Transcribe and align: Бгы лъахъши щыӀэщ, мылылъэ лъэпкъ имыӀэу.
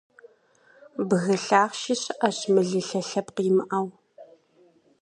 Бгы 1.07 1.35
лъахъши 1.45 1.95
щыӀэщ, 2.01 2.37
мылылъэ 2.53 3.01
лъэпкъ 3.09 3.39
имыӀэу. 3.49 3.87